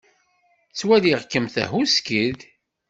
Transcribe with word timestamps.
Ttwaliɣ-kem 0.69 1.45
tehhuskid. 1.53 2.39